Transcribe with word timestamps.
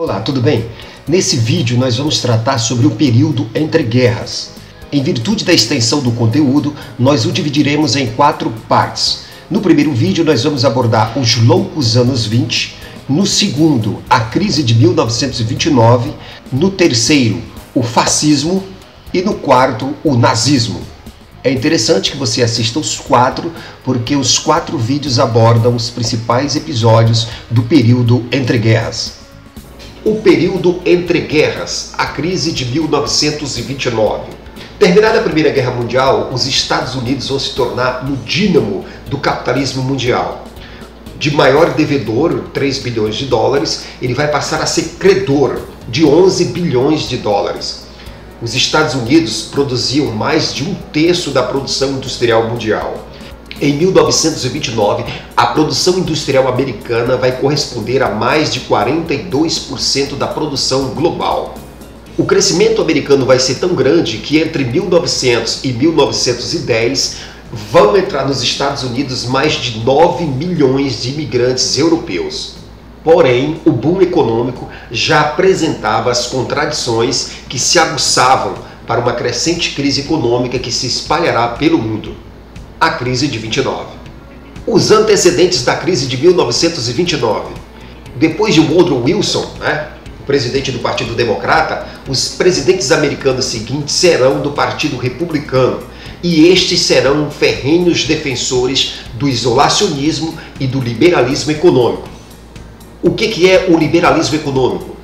Olá, 0.00 0.20
tudo 0.20 0.40
bem? 0.40 0.64
Nesse 1.08 1.36
vídeo 1.36 1.76
nós 1.76 1.96
vamos 1.96 2.20
tratar 2.20 2.58
sobre 2.58 2.86
o 2.86 2.92
período 2.92 3.48
entre 3.52 3.82
guerras. 3.82 4.50
Em 4.92 5.02
virtude 5.02 5.44
da 5.44 5.52
extensão 5.52 6.00
do 6.00 6.12
conteúdo, 6.12 6.72
nós 6.96 7.26
o 7.26 7.32
dividiremos 7.32 7.96
em 7.96 8.06
quatro 8.06 8.48
partes. 8.68 9.24
No 9.50 9.60
primeiro 9.60 9.92
vídeo 9.92 10.24
nós 10.24 10.44
vamos 10.44 10.64
abordar 10.64 11.18
os 11.18 11.34
loucos 11.38 11.96
anos 11.96 12.24
20, 12.24 12.76
no 13.08 13.26
segundo, 13.26 14.00
a 14.08 14.20
crise 14.20 14.62
de 14.62 14.72
1929, 14.76 16.14
no 16.52 16.70
terceiro, 16.70 17.42
o 17.74 17.82
fascismo 17.82 18.62
e 19.12 19.20
no 19.20 19.34
quarto, 19.34 19.96
o 20.04 20.16
nazismo. 20.16 20.80
É 21.42 21.50
interessante 21.50 22.12
que 22.12 22.16
você 22.16 22.40
assista 22.40 22.78
os 22.78 23.00
quatro, 23.00 23.52
porque 23.82 24.14
os 24.14 24.38
quatro 24.38 24.78
vídeos 24.78 25.18
abordam 25.18 25.74
os 25.74 25.90
principais 25.90 26.54
episódios 26.54 27.26
do 27.50 27.64
período 27.64 28.24
entre 28.30 28.58
guerras. 28.58 29.17
O 30.04 30.16
período 30.16 30.80
entre 30.84 31.20
guerras, 31.20 31.92
a 31.98 32.06
crise 32.06 32.52
de 32.52 32.64
1929. 32.66 34.30
Terminada 34.78 35.18
a 35.18 35.22
Primeira 35.22 35.50
Guerra 35.50 35.72
Mundial, 35.72 36.30
os 36.32 36.46
Estados 36.46 36.94
Unidos 36.94 37.28
vão 37.28 37.38
se 37.38 37.54
tornar 37.54 38.04
no 38.04 38.16
dínamo 38.18 38.84
do 39.08 39.18
capitalismo 39.18 39.82
mundial. 39.82 40.44
De 41.18 41.30
maior 41.32 41.74
devedor, 41.74 42.44
3 42.54 42.78
bilhões 42.78 43.16
de 43.16 43.26
dólares, 43.26 43.84
ele 44.00 44.14
vai 44.14 44.28
passar 44.28 44.62
a 44.62 44.66
ser 44.66 44.96
credor 44.98 45.60
de 45.88 46.04
11 46.04 46.44
bilhões 46.46 47.08
de 47.08 47.16
dólares 47.16 47.88
os 48.40 48.54
Estados 48.54 48.94
Unidos 48.94 49.48
produziam 49.50 50.12
mais 50.12 50.54
de 50.54 50.62
um 50.62 50.74
terço 50.92 51.30
da 51.30 51.42
produção 51.42 51.92
industrial 51.92 52.48
mundial. 52.48 53.07
Em 53.60 53.72
1929, 53.72 55.04
a 55.36 55.46
produção 55.46 55.98
industrial 55.98 56.46
americana 56.46 57.16
vai 57.16 57.32
corresponder 57.40 58.00
a 58.04 58.08
mais 58.08 58.52
de 58.52 58.60
42% 58.60 60.16
da 60.16 60.28
produção 60.28 60.90
global. 60.90 61.56
O 62.16 62.24
crescimento 62.24 62.80
americano 62.80 63.26
vai 63.26 63.40
ser 63.40 63.56
tão 63.56 63.74
grande 63.74 64.18
que 64.18 64.38
entre 64.38 64.62
1900 64.64 65.64
e 65.64 65.72
1910 65.72 67.16
vão 67.72 67.96
entrar 67.96 68.28
nos 68.28 68.44
Estados 68.44 68.84
Unidos 68.84 69.24
mais 69.24 69.54
de 69.54 69.80
9 69.80 70.24
milhões 70.24 71.02
de 71.02 71.08
imigrantes 71.08 71.76
europeus. 71.76 72.58
Porém, 73.02 73.60
o 73.64 73.72
boom 73.72 74.00
econômico 74.00 74.68
já 74.88 75.22
apresentava 75.22 76.12
as 76.12 76.26
contradições 76.28 77.30
que 77.48 77.58
se 77.58 77.76
aguçavam 77.76 78.54
para 78.86 79.00
uma 79.00 79.14
crescente 79.14 79.72
crise 79.72 80.02
econômica 80.02 80.60
que 80.60 80.70
se 80.70 80.86
espalhará 80.86 81.48
pelo 81.48 81.78
mundo. 81.78 82.27
A 82.80 82.90
crise 82.90 83.26
de 83.26 83.38
29. 83.38 83.86
Os 84.64 84.92
antecedentes 84.92 85.64
da 85.64 85.74
crise 85.74 86.06
de 86.06 86.16
1929. 86.16 87.54
Depois 88.14 88.54
de 88.54 88.60
Woodrow 88.60 89.02
Wilson, 89.02 89.50
né, 89.58 89.88
o 90.20 90.24
presidente 90.24 90.70
do 90.70 90.78
Partido 90.78 91.14
Democrata, 91.14 91.88
os 92.08 92.28
presidentes 92.28 92.92
americanos 92.92 93.46
seguintes 93.46 93.96
serão 93.96 94.40
do 94.40 94.52
Partido 94.52 94.96
Republicano, 94.96 95.80
e 96.22 96.46
estes 96.48 96.80
serão 96.80 97.30
ferrenhos 97.32 98.04
defensores 98.04 99.00
do 99.14 99.28
isolacionismo 99.28 100.38
e 100.60 100.66
do 100.66 100.80
liberalismo 100.80 101.50
econômico. 101.50 102.08
O 103.02 103.10
que, 103.10 103.26
que 103.26 103.50
é 103.50 103.66
o 103.68 103.76
liberalismo 103.76 104.36
econômico? 104.36 104.96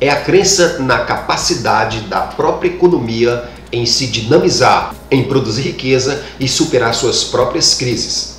É 0.00 0.10
a 0.10 0.20
crença 0.20 0.78
na 0.80 0.98
capacidade 0.98 2.00
da 2.00 2.22
própria 2.22 2.68
economia 2.68 3.50
em 3.74 3.84
se 3.86 4.06
dinamizar, 4.06 4.94
em 5.10 5.24
produzir 5.24 5.62
riqueza 5.62 6.22
e 6.38 6.46
superar 6.48 6.94
suas 6.94 7.24
próprias 7.24 7.74
crises. 7.74 8.38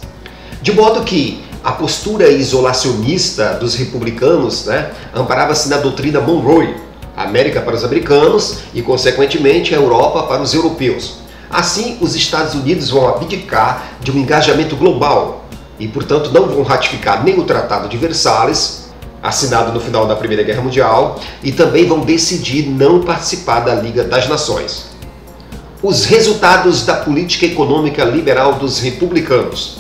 De 0.62 0.72
modo 0.72 1.04
que 1.04 1.44
a 1.64 1.72
postura 1.72 2.30
isolacionista 2.30 3.56
dos 3.56 3.76
republicanos 3.76 4.66
né, 4.66 4.92
amparava-se 5.14 5.68
na 5.68 5.78
doutrina 5.78 6.22
Monroe, 6.22 6.76
América 7.18 7.62
para 7.62 7.76
os 7.76 7.84
americanos 7.84 8.60
e, 8.74 8.82
consequentemente, 8.82 9.74
a 9.74 9.78
Europa 9.78 10.24
para 10.24 10.42
os 10.42 10.54
europeus. 10.54 11.18
Assim, 11.50 11.98
os 12.02 12.16
Estados 12.16 12.54
Unidos 12.54 12.90
vão 12.90 13.08
abdicar 13.08 13.98
de 14.02 14.12
um 14.12 14.18
engajamento 14.18 14.76
global 14.76 15.46
e, 15.80 15.88
portanto, 15.88 16.32
não 16.32 16.48
vão 16.48 16.64
ratificar 16.64 17.24
nem 17.24 17.40
o 17.40 17.44
Tratado 17.44 17.88
de 17.90 17.98
Versalhes, 17.98 18.86
assinado 19.22 19.72
no 19.72 19.80
final 19.80 20.06
da 20.06 20.16
Primeira 20.16 20.44
Guerra 20.44 20.62
Mundial, 20.62 21.20
e 21.44 21.52
também 21.52 21.88
vão 21.88 22.00
decidir 22.02 22.68
não 22.70 23.02
participar 23.02 23.62
da 23.62 23.74
Liga 23.74 24.04
das 24.04 24.28
Nações. 24.30 24.95
Os 25.88 26.06
resultados 26.06 26.84
da 26.84 26.96
política 26.96 27.46
econômica 27.46 28.04
liberal 28.04 28.56
dos 28.56 28.80
republicanos. 28.80 29.78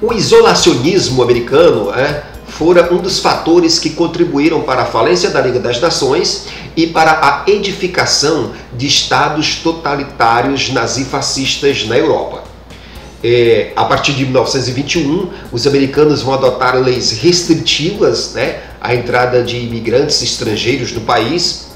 O 0.00 0.12
isolacionismo 0.12 1.20
americano 1.20 1.92
é, 1.92 2.22
fora 2.46 2.94
um 2.94 2.98
dos 2.98 3.18
fatores 3.18 3.76
que 3.76 3.90
contribuíram 3.90 4.60
para 4.60 4.82
a 4.82 4.84
falência 4.84 5.30
da 5.30 5.40
Liga 5.40 5.58
das 5.58 5.80
Nações 5.80 6.46
e 6.76 6.86
para 6.86 7.18
a 7.20 7.50
edificação 7.50 8.52
de 8.72 8.86
estados 8.86 9.56
totalitários 9.56 10.70
nazifascistas 10.70 11.88
na 11.88 11.98
Europa. 11.98 12.44
É, 13.24 13.72
a 13.74 13.84
partir 13.84 14.12
de 14.12 14.22
1921, 14.24 15.28
os 15.50 15.66
americanos 15.66 16.22
vão 16.22 16.34
adotar 16.34 16.76
leis 16.76 17.18
restritivas 17.18 18.34
né, 18.34 18.60
à 18.80 18.94
entrada 18.94 19.42
de 19.42 19.56
imigrantes 19.56 20.22
estrangeiros 20.22 20.92
no 20.92 21.00
país. 21.00 21.71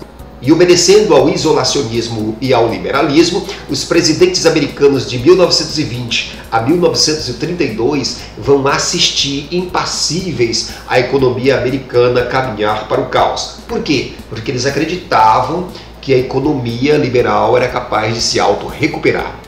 E 0.47 0.53
obedecendo 0.53 1.13
ao 1.13 1.29
isolacionismo 1.29 2.39
e 2.41 2.55
ao 2.55 2.69
liberalismo, 2.69 3.45
os 3.69 3.85
presidentes 3.85 4.47
americanos 4.47 5.11
de 5.11 5.19
1920 5.19 6.39
a 6.53 6.61
1932 6.63 8.19
vão 8.39 8.65
assistir 8.69 9.49
impassíveis 9.51 10.71
a 10.87 11.01
economia 11.01 11.59
americana 11.59 12.27
caminhar 12.27 12.87
para 12.87 13.01
o 13.01 13.07
caos. 13.07 13.57
Por 13.67 13.83
quê? 13.83 14.13
Porque 14.31 14.53
eles 14.53 14.65
acreditavam 14.65 15.67
que 16.01 16.15
a 16.15 16.19
economia 16.19 16.97
liberal 16.97 17.57
era 17.57 17.67
capaz 17.67 18.15
de 18.15 18.21
se 18.21 18.39
auto-recuperar 18.39 19.41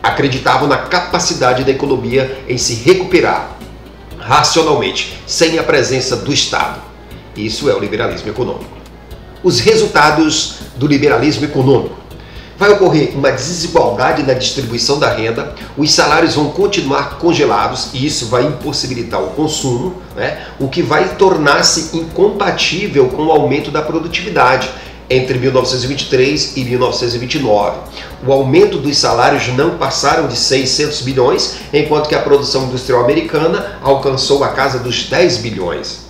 acreditavam 0.00 0.68
na 0.68 0.78
capacidade 0.78 1.64
da 1.64 1.72
economia 1.72 2.38
em 2.48 2.56
se 2.56 2.74
recuperar 2.74 3.50
racionalmente, 4.16 5.18
sem 5.26 5.58
a 5.58 5.62
presença 5.62 6.16
do 6.16 6.32
Estado. 6.32 6.80
Isso 7.36 7.68
é 7.68 7.74
o 7.74 7.78
liberalismo 7.78 8.30
econômico. 8.30 8.77
Os 9.42 9.60
resultados 9.60 10.56
do 10.76 10.86
liberalismo 10.86 11.44
econômico. 11.44 11.96
Vai 12.58 12.72
ocorrer 12.72 13.16
uma 13.16 13.30
desigualdade 13.30 14.24
na 14.24 14.32
distribuição 14.32 14.98
da 14.98 15.08
renda, 15.12 15.54
os 15.76 15.92
salários 15.92 16.34
vão 16.34 16.50
continuar 16.50 17.18
congelados 17.18 17.90
e 17.94 18.04
isso 18.04 18.26
vai 18.26 18.46
impossibilitar 18.46 19.22
o 19.22 19.28
consumo, 19.28 20.02
né? 20.16 20.44
o 20.58 20.68
que 20.68 20.82
vai 20.82 21.10
tornar-se 21.10 21.96
incompatível 21.96 23.06
com 23.10 23.26
o 23.26 23.30
aumento 23.30 23.70
da 23.70 23.80
produtividade 23.80 24.68
entre 25.08 25.38
1923 25.38 26.56
e 26.56 26.64
1929. 26.64 27.78
O 28.26 28.32
aumento 28.32 28.78
dos 28.78 28.98
salários 28.98 29.46
não 29.48 29.78
passaram 29.78 30.26
de 30.26 30.36
600 30.36 31.02
bilhões, 31.02 31.58
enquanto 31.72 32.08
que 32.08 32.14
a 32.16 32.20
produção 32.20 32.64
industrial 32.64 33.04
americana 33.04 33.78
alcançou 33.82 34.42
a 34.42 34.48
casa 34.48 34.80
dos 34.80 35.04
10 35.04 35.38
bilhões. 35.38 36.07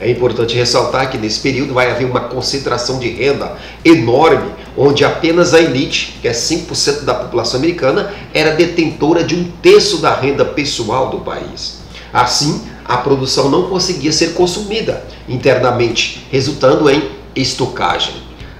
É 0.00 0.08
importante 0.08 0.54
ressaltar 0.54 1.10
que 1.10 1.18
nesse 1.18 1.40
período 1.40 1.74
vai 1.74 1.90
haver 1.90 2.04
uma 2.04 2.20
concentração 2.20 3.00
de 3.00 3.08
renda 3.08 3.56
enorme, 3.84 4.52
onde 4.76 5.04
apenas 5.04 5.54
a 5.54 5.60
elite, 5.60 6.18
que 6.22 6.28
é 6.28 6.32
5% 6.32 7.02
da 7.02 7.14
população 7.14 7.58
americana, 7.58 8.14
era 8.32 8.54
detentora 8.54 9.24
de 9.24 9.34
um 9.34 9.50
terço 9.60 9.98
da 9.98 10.14
renda 10.14 10.44
pessoal 10.44 11.10
do 11.10 11.18
país. 11.18 11.78
Assim, 12.12 12.62
a 12.84 12.96
produção 12.96 13.50
não 13.50 13.68
conseguia 13.68 14.12
ser 14.12 14.34
consumida 14.34 15.04
internamente, 15.28 16.24
resultando 16.30 16.88
em 16.88 17.10
estocagem. 17.34 18.14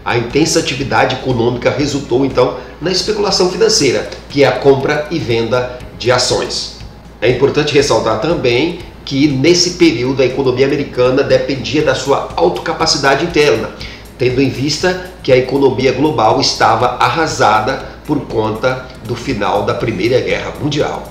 A 0.05 0.19
intensa 0.19 0.59
atividade 0.59 1.17
econômica 1.17 1.71
resultou 1.71 2.25
então 2.25 2.57
na 2.81 2.91
especulação 2.91 3.51
financeira, 3.51 4.11
que 4.29 4.43
é 4.43 4.49
a 4.49 4.53
compra 4.53 5.07
e 5.11 5.19
venda 5.19 5.79
de 5.99 6.11
ações. 6.11 6.79
É 7.21 7.31
importante 7.31 7.75
ressaltar 7.75 8.21
também 8.21 8.79
que 9.09 9.27
nesse 9.27 9.71
período 9.71 10.21
a 10.21 10.27
economia 10.27 10.67
americana 10.67 11.23
dependia 11.23 11.83
da 11.83 11.95
sua 11.95 12.29
autocapacidade 12.37 13.25
interna, 13.25 13.71
tendo 14.19 14.43
em 14.43 14.51
vista 14.51 15.11
que 15.23 15.33
a 15.33 15.37
economia 15.37 15.93
global 15.93 16.39
estava 16.43 16.89
arrasada 17.01 17.87
por 18.07 18.21
conta 18.27 18.87
do 19.05 19.17
final 19.17 19.63
da 19.63 19.73
Primeira 19.73 20.21
Guerra 20.21 20.53
Mundial. 20.61 21.11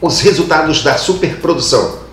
Os 0.00 0.20
resultados 0.20 0.84
da 0.84 0.96
superprodução 0.96 2.04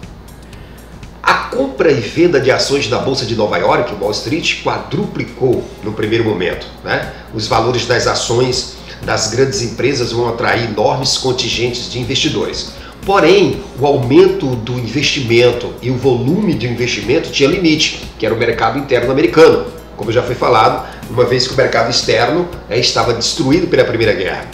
compra 1.52 1.92
e 1.92 2.00
venda 2.00 2.40
de 2.40 2.50
ações 2.50 2.90
na 2.90 2.98
Bolsa 2.98 3.26
de 3.26 3.36
Nova 3.36 3.58
York, 3.58 3.94
Wall 4.00 4.12
Street, 4.12 4.64
quadruplicou 4.64 5.64
no 5.84 5.92
primeiro 5.92 6.24
momento. 6.24 6.66
Né? 6.84 7.14
Os 7.34 7.46
valores 7.46 7.86
das 7.86 8.08
ações 8.08 8.78
das 9.04 9.28
grandes 9.28 9.62
empresas 9.62 10.12
vão 10.12 10.30
atrair 10.30 10.70
enormes 10.70 11.18
contingentes 11.18 11.92
de 11.92 12.00
investidores. 12.00 12.72
Porém, 13.06 13.62
o 13.80 13.86
aumento 13.88 14.56
do 14.58 14.74
investimento 14.74 15.74
e 15.82 15.90
o 15.90 15.98
volume 15.98 16.54
de 16.54 16.68
investimento 16.68 17.32
tinha 17.32 17.50
limite, 17.50 18.04
que 18.20 18.26
era 18.26 18.36
o 18.36 18.38
mercado 18.38 18.78
interno 18.78 19.12
americano, 19.12 19.66
como 19.98 20.12
já 20.12 20.22
foi 20.22 20.36
falado, 20.36 20.88
uma 21.10 21.26
vez 21.26 21.48
que 21.48 21.54
o 21.54 21.58
mercado 21.58 21.90
externo 21.90 22.48
né, 22.70 22.78
estava 22.80 23.14
destruído 23.14 23.68
pela 23.68 23.84
Primeira 23.84 24.14
Guerra. 24.14 24.46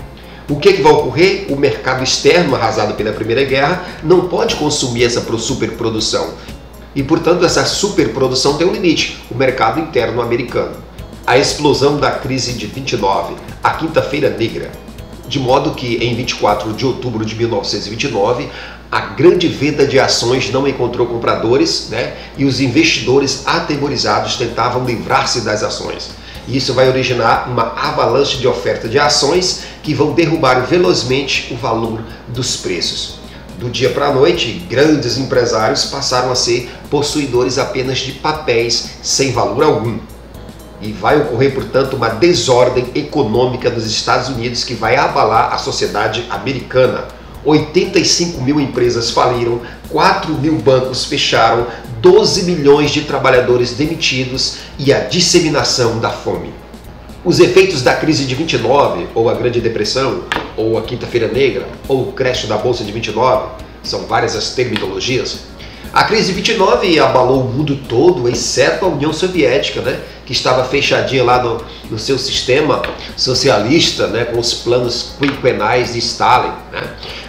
O 0.49 0.55
que, 0.55 0.71
que 0.71 0.81
vai 0.81 0.94
ocorrer? 0.94 1.47
O 1.49 1.57
mercado 1.57 2.01
externo, 2.01 2.55
arrasado 2.55 2.94
pela 2.94 3.11
Primeira 3.11 3.44
Guerra, 3.44 3.83
não 4.01 4.29
pode 4.29 4.55
consumir 4.55 5.03
essa 5.03 5.21
superprodução 5.38 6.33
E 6.95 7.03
portanto, 7.03 7.44
essa 7.44 7.65
superprodução 7.65 8.57
tem 8.57 8.65
um 8.65 8.71
limite: 8.71 9.25
o 9.29 9.35
mercado 9.35 9.79
interno 9.81 10.21
americano. 10.21 10.77
A 11.25 11.38
explosão 11.38 11.97
da 11.97 12.11
crise 12.11 12.53
de 12.53 12.65
29, 12.65 13.35
a 13.61 13.71
Quinta-feira 13.71 14.29
Negra. 14.29 14.71
De 15.27 15.39
modo 15.39 15.71
que 15.71 15.97
em 15.97 16.15
24 16.15 16.74
de 16.74 16.85
outubro 16.85 17.25
de 17.25 17.35
1929, 17.35 18.50
a 18.89 19.01
grande 19.01 19.47
venda 19.47 19.85
de 19.85 20.00
ações 20.00 20.50
não 20.51 20.68
encontrou 20.68 21.06
compradores 21.07 21.89
né, 21.89 22.13
e 22.38 22.45
os 22.45 22.62
investidores 22.62 23.44
atemorizados 23.45 24.38
tentavam 24.38 24.85
livrar-se 24.85 25.41
das 25.41 25.63
ações. 25.63 26.12
Isso 26.47 26.74
vai 26.74 26.88
originar 26.88 27.50
uma 27.50 27.74
avalanche 27.75 28.38
de 28.38 28.47
oferta 28.47 28.88
de 28.88 28.97
ações 28.97 29.63
que 29.83 29.94
vão 29.94 30.13
derrubar 30.13 30.65
velozmente 30.65 31.53
o 31.53 31.57
valor 31.57 32.01
dos 32.30 32.56
preços. 32.56 33.19
Do 33.59 33.69
dia 33.69 33.89
para 33.89 34.07
a 34.07 34.13
noite, 34.13 34.65
grandes 34.69 35.18
empresários 35.18 35.85
passaram 35.85 36.31
a 36.31 36.35
ser 36.35 36.69
possuidores 36.89 37.57
apenas 37.57 37.97
de 37.97 38.13
papéis 38.13 38.91
sem 39.01 39.31
valor 39.31 39.63
algum. 39.63 39.97
E 40.81 40.91
vai 40.91 41.19
ocorrer, 41.19 41.53
portanto, 41.53 41.95
uma 41.95 42.09
desordem 42.09 42.85
econômica 42.94 43.69
nos 43.69 43.85
Estados 43.88 44.29
Unidos 44.29 44.63
que 44.63 44.75
vai 44.75 44.95
abalar 44.95 45.53
a 45.53 45.57
sociedade 45.57 46.25
americana. 46.29 47.06
85 47.44 48.41
mil 48.41 48.59
empresas 48.59 49.09
faliram, 49.09 49.62
4 49.89 50.33
mil 50.33 50.57
bancos 50.57 51.06
fecharam, 51.06 51.65
12 52.01 52.44
milhões 52.44 52.91
de 52.91 53.01
trabalhadores 53.01 53.71
demitidos 53.71 54.57
e 54.77 54.94
a 54.94 55.00
disseminação 55.00 56.00
da 56.00 56.09
fome. 56.09 56.53
Os 57.25 57.39
efeitos 57.39 57.81
da 57.81 57.95
crise 57.95 58.25
de 58.25 58.35
29, 58.35 59.07
ou 59.15 59.30
a 59.30 59.33
Grande 59.33 59.59
Depressão, 59.59 60.23
ou 60.56 60.77
a 60.77 60.81
Quinta-feira 60.83 61.27
Negra, 61.27 61.68
ou 61.88 62.09
o 62.09 62.12
crash 62.12 62.45
da 62.45 62.57
Bolsa 62.57 62.83
de 62.83 62.91
29, 62.91 63.50
são 63.83 64.06
várias 64.06 64.35
as 64.35 64.51
terminologias. 64.51 65.39
A 65.93 66.03
crise 66.03 66.27
de 66.27 66.33
29 66.33 66.99
abalou 66.99 67.41
o 67.41 67.51
mundo 67.51 67.75
todo, 67.87 68.27
exceto 68.27 68.85
a 68.85 68.89
União 68.89 69.11
Soviética, 69.11 69.81
né, 69.81 69.99
que 70.25 70.31
estava 70.31 70.63
fechadinha 70.65 71.23
lá 71.23 71.41
no, 71.41 71.61
no 71.89 71.97
seu 71.97 72.17
sistema 72.17 72.81
socialista, 73.15 74.07
né, 74.07 74.25
com 74.25 74.39
os 74.39 74.53
planos 74.53 75.15
quinquenais 75.19 75.93
de 75.93 75.99
Stalin. 75.99 76.51
Né. 76.71 76.83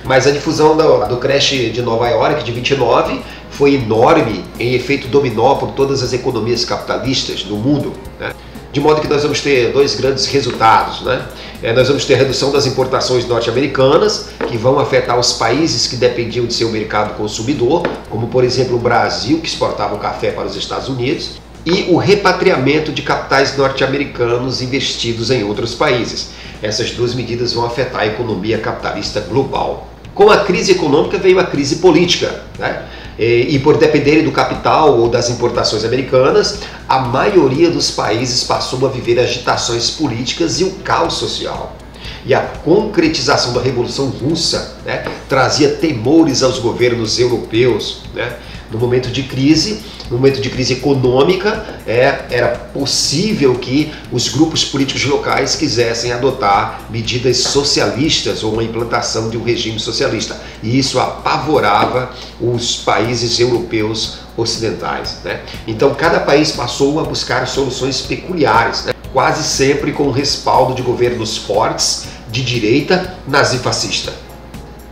Mas 0.04 0.26
a 0.26 0.30
difusão 0.30 0.76
do, 0.76 1.06
do 1.06 1.16
crash 1.16 1.50
de 1.50 1.82
Nova 1.82 2.08
York 2.08 2.44
de 2.44 2.52
29 2.52 3.22
foi 3.50 3.74
enorme 3.74 4.44
em 4.58 4.74
efeito 4.74 5.08
dominó 5.08 5.54
por 5.54 5.72
todas 5.72 6.02
as 6.02 6.12
economias 6.12 6.64
capitalistas 6.64 7.42
do 7.42 7.56
mundo. 7.56 7.92
Né? 8.20 8.32
De 8.72 8.80
modo 8.80 9.00
que 9.00 9.08
nós 9.08 9.22
vamos 9.22 9.40
ter 9.40 9.72
dois 9.72 9.94
grandes 9.94 10.26
resultados. 10.26 11.00
Né? 11.02 11.22
É, 11.62 11.72
nós 11.72 11.88
vamos 11.88 12.04
ter 12.04 12.14
a 12.14 12.16
redução 12.18 12.52
das 12.52 12.66
importações 12.66 13.26
norte-americanas, 13.26 14.28
que 14.48 14.56
vão 14.56 14.78
afetar 14.78 15.18
os 15.18 15.32
países 15.32 15.86
que 15.86 15.96
dependiam 15.96 16.46
de 16.46 16.54
seu 16.54 16.70
mercado 16.70 17.16
consumidor, 17.16 17.82
como 18.10 18.28
por 18.28 18.44
exemplo 18.44 18.76
o 18.76 18.78
Brasil, 18.78 19.40
que 19.40 19.48
exportava 19.48 19.94
o 19.94 19.98
café 19.98 20.30
para 20.30 20.46
os 20.46 20.54
Estados 20.54 20.88
Unidos, 20.88 21.40
e 21.64 21.86
o 21.90 21.96
repatriamento 21.96 22.92
de 22.92 23.02
capitais 23.02 23.56
norte-americanos 23.56 24.62
investidos 24.62 25.30
em 25.30 25.44
outros 25.44 25.74
países. 25.74 26.30
Essas 26.62 26.90
duas 26.90 27.14
medidas 27.14 27.52
vão 27.52 27.64
afetar 27.64 28.02
a 28.02 28.06
economia 28.06 28.58
capitalista 28.58 29.20
global. 29.20 29.88
Com 30.14 30.30
a 30.30 30.38
crise 30.38 30.72
econômica 30.72 31.18
veio 31.18 31.38
a 31.38 31.44
crise 31.44 31.76
política. 31.76 32.42
Né? 32.58 32.84
E 33.18 33.58
por 33.58 33.76
dependerem 33.76 34.22
do 34.22 34.30
capital 34.30 34.96
ou 34.96 35.08
das 35.08 35.28
importações 35.28 35.84
americanas, 35.84 36.60
a 36.88 37.00
maioria 37.00 37.68
dos 37.68 37.90
países 37.90 38.44
passou 38.44 38.86
a 38.86 38.90
viver 38.90 39.18
agitações 39.18 39.90
políticas 39.90 40.60
e 40.60 40.64
o 40.64 40.70
caos 40.84 41.14
social. 41.14 41.76
E 42.24 42.32
a 42.32 42.40
concretização 42.40 43.52
da 43.52 43.60
Revolução 43.60 44.06
Russa 44.06 44.76
né, 44.84 45.04
trazia 45.28 45.70
temores 45.70 46.42
aos 46.42 46.58
governos 46.60 47.18
europeus. 47.18 48.02
Né? 48.14 48.36
No 48.70 48.78
momento 48.78 49.10
de 49.10 49.22
crise, 49.22 49.80
no 50.10 50.16
momento 50.16 50.40
de 50.40 50.50
crise 50.50 50.74
econômica, 50.74 51.64
é, 51.86 52.26
era 52.30 52.48
possível 52.48 53.54
que 53.54 53.92
os 54.12 54.28
grupos 54.28 54.64
políticos 54.64 55.04
locais 55.04 55.54
quisessem 55.54 56.12
adotar 56.12 56.82
medidas 56.90 57.38
socialistas 57.38 58.42
ou 58.42 58.52
uma 58.52 58.62
implantação 58.62 59.30
de 59.30 59.38
um 59.38 59.42
regime 59.42 59.80
socialista. 59.80 60.38
E 60.62 60.78
isso 60.78 60.98
apavorava 60.98 62.10
os 62.40 62.76
países 62.76 63.38
europeus 63.40 64.18
ocidentais. 64.36 65.16
Né? 65.24 65.40
Então, 65.66 65.94
cada 65.94 66.20
país 66.20 66.52
passou 66.52 67.00
a 67.00 67.04
buscar 67.04 67.46
soluções 67.48 68.00
peculiares, 68.02 68.84
né? 68.84 68.92
quase 69.12 69.42
sempre 69.42 69.92
com 69.92 70.04
o 70.04 70.12
respaldo 70.12 70.74
de 70.74 70.82
governos 70.82 71.38
fortes, 71.38 72.04
de 72.30 72.42
direita, 72.42 73.14
nazifascista. 73.26 74.27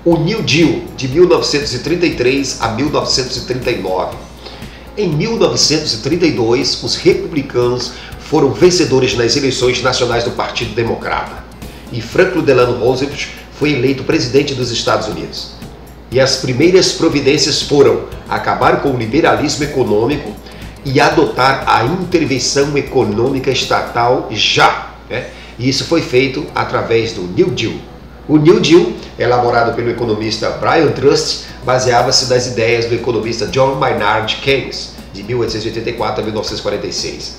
O 0.07 0.17
New 0.17 0.41
Deal, 0.43 0.83
de 0.97 1.09
1933 1.09 2.59
a 2.61 2.69
1939 2.69 4.17
em 4.97 5.09
1932, 5.09 6.81
os 6.85 6.95
republicanos 6.95 7.95
foram 8.21 8.53
vencedores 8.53 9.17
nas 9.17 9.35
eleições 9.35 9.83
nacionais 9.83 10.23
do 10.23 10.31
Partido 10.31 10.77
Democrata 10.77 11.43
e 11.91 12.01
Franklin 12.01 12.43
Delano 12.43 12.79
Roosevelt 12.79 13.31
foi 13.59 13.73
eleito 13.73 14.05
presidente 14.05 14.55
dos 14.55 14.71
Estados 14.71 15.09
Unidos. 15.09 15.55
E 16.13 16.21
as 16.21 16.37
primeiras 16.37 16.93
providências 16.93 17.63
foram 17.63 18.05
acabar 18.29 18.83
com 18.83 18.93
o 18.93 18.97
liberalismo 18.97 19.65
econômico 19.65 20.33
e 20.85 21.01
adotar 21.01 21.65
a 21.67 21.83
intervenção 21.85 22.79
econômica 22.79 23.51
estatal 23.51 24.29
já. 24.31 24.93
Né? 25.11 25.27
E 25.59 25.69
isso 25.69 25.85
foi 25.87 26.01
feito 26.01 26.47
através 26.55 27.13
do 27.13 27.23
New 27.23 27.51
Deal. 27.51 27.75
O 28.29 28.39
New 28.39 28.59
Deal, 28.59 28.93
elaborado 29.17 29.75
pelo 29.75 29.89
economista 29.89 30.51
Brian 30.51 30.89
Trust, 30.89 31.45
baseava-se 31.65 32.29
nas 32.29 32.49
ideias 32.49 32.87
do 32.87 32.95
economista 32.97 33.47
John 33.47 33.77
Maynard 33.77 34.35
Keynes, 34.43 34.95
de 35.13 35.23
1884 35.23 36.23
a 36.23 36.25
1946. 36.25 37.37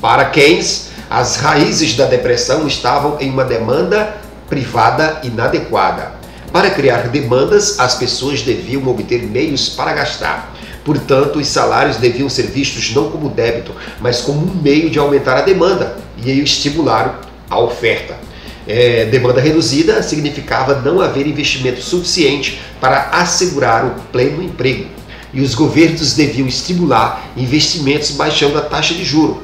Para 0.00 0.24
Keynes, 0.24 0.88
as 1.08 1.36
raízes 1.36 1.94
da 1.94 2.06
depressão 2.06 2.66
estavam 2.66 3.20
em 3.20 3.30
uma 3.30 3.44
demanda 3.44 4.16
privada 4.48 5.20
inadequada. 5.22 6.14
Para 6.52 6.70
criar 6.70 7.06
demandas, 7.06 7.78
as 7.78 7.94
pessoas 7.94 8.42
deviam 8.42 8.84
obter 8.88 9.22
meios 9.22 9.68
para 9.68 9.92
gastar. 9.92 10.52
Portanto, 10.84 11.38
os 11.38 11.46
salários 11.46 11.98
deviam 11.98 12.28
ser 12.28 12.48
vistos 12.48 12.92
não 12.92 13.12
como 13.12 13.28
débito, 13.28 13.70
mas 14.00 14.22
como 14.22 14.40
um 14.40 14.60
meio 14.60 14.90
de 14.90 14.98
aumentar 14.98 15.36
a 15.36 15.42
demanda 15.42 15.96
e 16.16 16.32
estimular 16.40 17.20
a 17.48 17.60
oferta 17.60 18.25
é, 18.66 19.04
demanda 19.06 19.40
reduzida 19.40 20.02
significava 20.02 20.80
não 20.80 21.00
haver 21.00 21.26
investimento 21.26 21.80
suficiente 21.80 22.60
para 22.80 23.10
assegurar 23.10 23.84
o 23.84 23.90
pleno 24.10 24.42
emprego. 24.42 24.86
E 25.32 25.40
os 25.40 25.54
governos 25.54 26.14
deviam 26.14 26.48
estimular 26.48 27.30
investimentos 27.36 28.10
baixando 28.12 28.58
a 28.58 28.62
taxa 28.62 28.94
de 28.94 29.04
juro. 29.04 29.42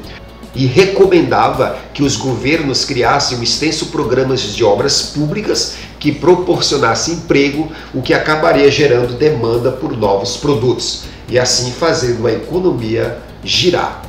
E 0.54 0.66
recomendava 0.66 1.78
que 1.94 2.02
os 2.02 2.16
governos 2.16 2.84
criassem 2.84 3.38
um 3.38 3.42
extenso 3.42 3.86
programa 3.86 4.36
de 4.36 4.62
obras 4.64 5.02
públicas 5.02 5.76
que 5.98 6.12
proporcionasse 6.12 7.12
emprego, 7.12 7.70
o 7.94 8.02
que 8.02 8.12
acabaria 8.12 8.70
gerando 8.70 9.16
demanda 9.16 9.70
por 9.70 9.96
novos 9.96 10.36
produtos 10.36 11.04
e 11.28 11.38
assim 11.38 11.70
fazendo 11.70 12.26
a 12.26 12.32
economia 12.32 13.18
girar. 13.42 14.02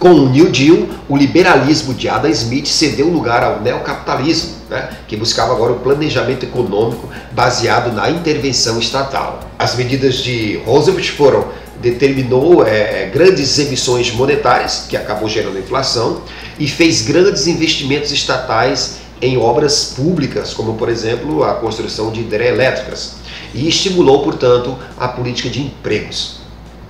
Com 0.00 0.12
o 0.12 0.30
New 0.30 0.50
Deal, 0.50 0.88
o 1.10 1.14
liberalismo 1.14 1.92
de 1.92 2.08
Adam 2.08 2.30
Smith 2.30 2.64
cedeu 2.64 3.06
lugar 3.08 3.44
ao 3.44 3.60
neocapitalismo, 3.60 4.52
né, 4.70 4.96
que 5.06 5.14
buscava 5.14 5.52
agora 5.52 5.72
o 5.72 5.80
planejamento 5.80 6.42
econômico 6.42 7.06
baseado 7.32 7.92
na 7.92 8.08
intervenção 8.08 8.78
estatal. 8.78 9.40
As 9.58 9.76
medidas 9.76 10.16
de 10.16 10.58
Roosevelt 10.64 11.10
foram 11.10 11.48
determinou 11.82 12.66
é, 12.66 13.10
grandes 13.12 13.58
emissões 13.58 14.10
monetárias, 14.10 14.86
que 14.88 14.96
acabou 14.96 15.28
gerando 15.28 15.58
inflação, 15.58 16.22
e 16.58 16.66
fez 16.66 17.02
grandes 17.02 17.46
investimentos 17.46 18.10
estatais 18.10 19.00
em 19.20 19.36
obras 19.36 19.92
públicas, 19.94 20.54
como 20.54 20.74
por 20.78 20.88
exemplo 20.88 21.44
a 21.44 21.52
construção 21.56 22.10
de 22.10 22.20
hidrelétricas, 22.20 23.16
e 23.52 23.68
estimulou, 23.68 24.22
portanto, 24.22 24.78
a 24.98 25.08
política 25.08 25.50
de 25.50 25.60
empregos. 25.60 26.39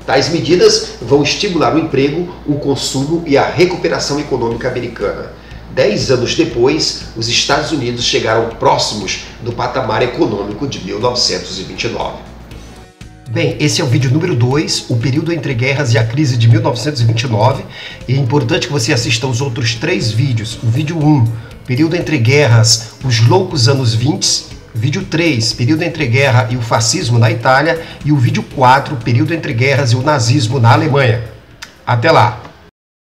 Tais 0.07 0.28
medidas 0.30 0.95
vão 1.00 1.23
estimular 1.23 1.75
o 1.75 1.78
emprego, 1.78 2.28
o 2.47 2.54
consumo 2.54 3.23
e 3.26 3.37
a 3.37 3.49
recuperação 3.49 4.19
econômica 4.19 4.69
americana. 4.69 5.33
Dez 5.75 6.11
anos 6.11 6.35
depois, 6.35 7.02
os 7.16 7.28
Estados 7.28 7.71
Unidos 7.71 8.04
chegaram 8.04 8.49
próximos 8.50 9.25
do 9.42 9.52
patamar 9.52 10.02
econômico 10.02 10.66
de 10.66 10.85
1929. 10.85 12.30
Bem, 13.30 13.57
esse 13.61 13.80
é 13.80 13.85
o 13.85 13.87
vídeo 13.87 14.11
número 14.11 14.35
2, 14.35 14.87
o 14.88 14.97
período 14.97 15.33
entre 15.33 15.54
guerras 15.54 15.95
e 15.95 15.99
a 15.99 16.04
crise 16.04 16.37
de 16.37 16.49
1929. 16.49 17.64
E 18.09 18.14
é 18.14 18.16
importante 18.16 18.66
que 18.66 18.73
você 18.73 18.92
assista 18.92 19.28
os 19.28 19.40
outros 19.40 19.76
três 19.76 20.11
vídeos. 20.11 20.59
O 20.61 20.66
vídeo 20.66 20.99
1, 20.99 21.07
um, 21.07 21.25
período 21.64 21.95
entre 21.95 22.19
guerras, 22.19 22.95
os 23.04 23.21
loucos 23.28 23.69
anos 23.69 23.95
20 23.95 24.59
Vídeo 24.74 25.04
3, 25.04 25.52
período 25.54 25.82
entre 25.82 26.06
guerra 26.06 26.48
e 26.50 26.56
o 26.56 26.60
fascismo 26.60 27.18
na 27.18 27.30
Itália. 27.30 27.80
E 28.04 28.12
o 28.12 28.16
vídeo 28.16 28.42
4, 28.42 28.96
período 28.96 29.34
entre 29.34 29.52
guerras 29.52 29.92
e 29.92 29.96
o 29.96 30.02
nazismo 30.02 30.60
na 30.60 30.72
Alemanha. 30.72 31.22
Até 31.86 32.10
lá! 32.10 32.50